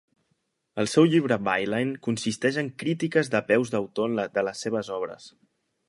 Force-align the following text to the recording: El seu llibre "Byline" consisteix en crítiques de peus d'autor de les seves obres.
El 0.83 0.87
seu 0.93 1.05
llibre 1.11 1.37
"Byline" 1.49 2.01
consisteix 2.07 2.57
en 2.63 2.73
crítiques 2.85 3.31
de 3.37 3.45
peus 3.53 3.75
d'autor 3.75 4.21
de 4.39 4.47
les 4.49 4.65
seves 4.67 4.95
obres. 5.01 5.33